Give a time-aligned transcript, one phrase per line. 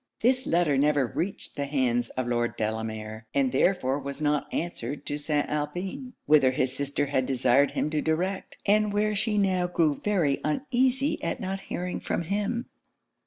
[0.21, 5.19] This letter never reached the hands of Lord Delamere, and therefore was not answered to
[5.19, 5.47] St.
[5.47, 10.41] Alpin; whither his sister had desired him to direct, and where she now grew very
[10.43, 12.65] uneasy at not hearing from him.